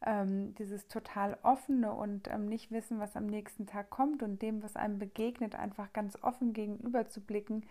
ähm, 0.05 0.55
dieses 0.57 0.89
total 0.89 1.39
offene 1.43 1.93
und 1.93 2.29
ähm, 2.29 2.47
nicht 2.47 2.71
wissen, 2.71 2.99
was 2.99 3.17
am 3.17 3.27
nächsten 3.27 3.67
Tag 3.67 3.91
kommt 3.91 4.23
und 4.23 4.43
dem, 4.43 4.63
was 4.63 4.77
einem 4.77 4.99
begegnet, 4.99 5.55
einfach 5.55 5.93
ganz 5.93 6.19
offen 6.23 6.53
gegenüber 6.53 7.09
zu 7.09 7.21
blicken 7.21 7.65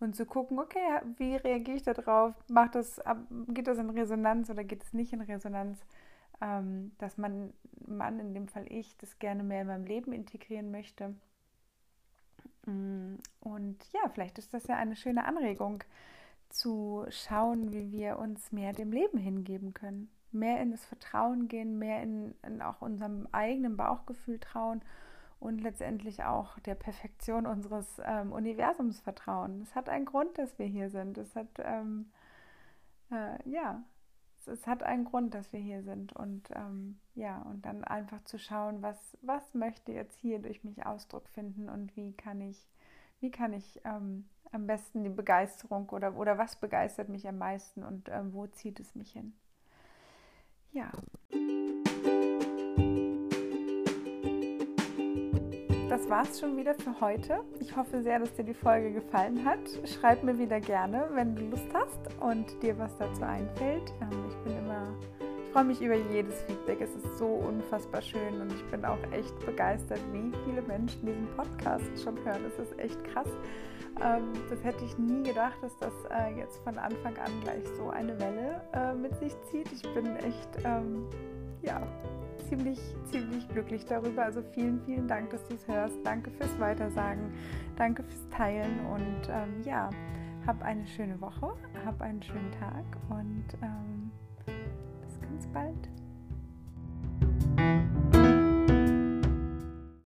und 0.00 0.16
zu 0.16 0.26
gucken, 0.26 0.58
okay, 0.58 1.00
wie 1.16 1.36
reagiere 1.36 1.76
ich 1.76 1.82
darauf? 1.82 2.34
Macht 2.48 2.74
das, 2.74 3.00
geht 3.48 3.66
das 3.66 3.78
in 3.78 3.90
Resonanz 3.90 4.50
oder 4.50 4.64
geht 4.64 4.82
es 4.82 4.92
nicht 4.92 5.12
in 5.12 5.20
Resonanz? 5.20 5.78
Ähm, 6.42 6.92
dass 6.96 7.18
man, 7.18 7.52
man, 7.86 8.18
in 8.18 8.32
dem 8.32 8.48
Fall 8.48 8.64
ich, 8.72 8.96
das 8.96 9.18
gerne 9.18 9.42
mehr 9.42 9.60
in 9.60 9.66
meinem 9.66 9.84
Leben 9.84 10.12
integrieren 10.14 10.70
möchte 10.70 11.14
und 13.40 13.78
ja, 13.92 14.08
vielleicht 14.12 14.38
ist 14.38 14.54
das 14.54 14.66
ja 14.66 14.76
eine 14.76 14.96
schöne 14.96 15.24
Anregung 15.24 15.84
zu 16.48 17.06
schauen, 17.10 17.72
wie 17.72 17.92
wir 17.92 18.18
uns 18.18 18.52
mehr 18.52 18.72
dem 18.72 18.92
Leben 18.92 19.18
hingeben 19.18 19.72
können. 19.72 20.10
Mehr 20.32 20.60
in 20.60 20.70
das 20.70 20.84
Vertrauen 20.84 21.48
gehen, 21.48 21.78
mehr 21.78 22.02
in, 22.02 22.34
in 22.46 22.62
auch 22.62 22.82
unserem 22.82 23.26
eigenen 23.32 23.76
Bauchgefühl 23.76 24.38
trauen 24.38 24.82
und 25.40 25.60
letztendlich 25.60 26.22
auch 26.22 26.58
der 26.60 26.74
Perfektion 26.74 27.46
unseres 27.46 28.00
ähm, 28.04 28.32
Universums 28.32 29.00
vertrauen. 29.00 29.62
Es 29.62 29.74
hat 29.74 29.88
einen 29.88 30.04
Grund, 30.04 30.38
dass 30.38 30.58
wir 30.58 30.66
hier 30.66 30.90
sind. 30.90 31.18
Es 31.18 31.34
hat, 31.34 31.48
ähm, 31.58 32.10
äh, 33.10 33.48
ja, 33.48 33.82
es, 34.46 34.66
hat 34.66 34.82
einen 34.82 35.04
Grund, 35.04 35.34
dass 35.34 35.52
wir 35.52 35.60
hier 35.60 35.82
sind. 35.82 36.12
Und 36.12 36.48
ähm, 36.54 36.98
ja, 37.14 37.42
und 37.42 37.64
dann 37.64 37.84
einfach 37.84 38.22
zu 38.24 38.38
schauen, 38.38 38.82
was, 38.82 39.16
was 39.22 39.54
möchte 39.54 39.92
jetzt 39.92 40.18
hier 40.18 40.38
durch 40.38 40.64
mich 40.64 40.84
Ausdruck 40.86 41.28
finden 41.28 41.68
und 41.68 41.94
wie 41.96 42.12
kann 42.12 42.40
ich, 42.40 42.68
wie 43.20 43.30
kann 43.30 43.52
ich 43.52 43.80
ähm, 43.84 44.28
am 44.52 44.66
besten 44.66 45.04
die 45.04 45.10
Begeisterung 45.10 45.88
oder, 45.90 46.16
oder 46.16 46.38
was 46.38 46.56
begeistert 46.56 47.08
mich 47.08 47.26
am 47.28 47.38
meisten 47.38 47.82
und 47.82 48.08
ähm, 48.08 48.32
wo 48.32 48.46
zieht 48.46 48.80
es 48.80 48.94
mich 48.94 49.12
hin. 49.12 49.32
Ja. 50.72 50.90
Das 55.90 56.08
war 56.08 56.22
es 56.22 56.38
schon 56.38 56.56
wieder 56.56 56.74
für 56.74 57.00
heute. 57.00 57.40
Ich 57.58 57.74
hoffe 57.74 58.00
sehr, 58.02 58.20
dass 58.20 58.32
dir 58.34 58.44
die 58.44 58.54
Folge 58.54 58.92
gefallen 58.92 59.44
hat. 59.44 59.58
Schreib 59.84 60.22
mir 60.22 60.38
wieder 60.38 60.60
gerne, 60.60 61.08
wenn 61.14 61.34
du 61.34 61.42
Lust 61.46 61.66
hast 61.74 61.98
und 62.20 62.46
dir 62.62 62.78
was 62.78 62.96
dazu 62.96 63.22
einfällt. 63.22 63.92
Ähm, 64.00 64.24
ich 64.28 64.36
bin 64.44 64.56
immer, 64.56 64.86
ich 65.18 65.50
freue 65.52 65.64
mich 65.64 65.82
über 65.82 65.96
jedes 65.96 66.42
Feedback. 66.42 66.80
Es 66.80 66.94
ist 66.94 67.18
so 67.18 67.26
unfassbar 67.26 68.00
schön 68.02 68.40
und 68.40 68.52
ich 68.52 68.64
bin 68.66 68.84
auch 68.84 69.02
echt 69.10 69.36
begeistert, 69.44 70.00
wie 70.12 70.32
viele 70.44 70.62
Menschen 70.62 71.04
diesen 71.04 71.26
Podcast 71.36 71.90
schon 72.00 72.16
hören. 72.24 72.44
Das 72.44 72.68
ist 72.68 72.78
echt 72.78 73.02
krass. 73.12 73.28
Ähm, 74.00 74.32
das 74.48 74.62
hätte 74.62 74.84
ich 74.84 74.96
nie 74.96 75.24
gedacht, 75.24 75.56
dass 75.60 75.76
das 75.78 75.92
äh, 76.08 76.38
jetzt 76.38 76.58
von 76.58 76.78
Anfang 76.78 77.16
an 77.16 77.32
gleich 77.42 77.66
so 77.76 77.90
eine 77.90 78.16
Welle 78.20 78.62
äh, 78.74 78.94
mit 78.94 79.18
sich 79.18 79.34
zieht. 79.50 79.66
Ich 79.72 79.82
bin 79.92 80.06
echt, 80.18 80.50
ähm, 80.64 81.08
ja, 81.62 81.82
ziemlich, 82.48 82.78
ziemlich 83.10 83.48
glücklich 83.48 83.84
darüber. 83.84 84.24
Also 84.24 84.42
vielen, 84.42 84.80
vielen 84.84 85.06
Dank, 85.08 85.30
dass 85.30 85.44
du 85.48 85.54
es 85.54 85.66
hörst. 85.68 85.96
Danke 86.04 86.30
fürs 86.30 86.58
Weitersagen. 86.58 87.32
Danke 87.76 88.02
fürs 88.02 88.28
Teilen. 88.30 88.80
Und 88.86 89.28
ähm, 89.28 89.62
ja, 89.64 89.90
hab 90.46 90.62
eine 90.62 90.86
schöne 90.86 91.20
Woche, 91.20 91.54
hab 91.84 92.00
einen 92.00 92.22
schönen 92.22 92.50
Tag 92.52 92.84
und 93.10 93.44
ähm, 93.62 94.10
bis 94.46 95.20
ganz 95.20 95.46
bald. 95.48 95.89